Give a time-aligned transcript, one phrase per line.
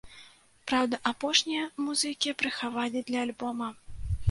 [0.71, 3.71] Праўда, апошнія музыкі прыхавалі для альбома.